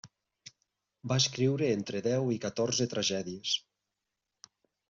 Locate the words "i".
2.39-2.39